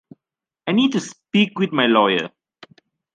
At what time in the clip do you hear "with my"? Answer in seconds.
1.59-1.85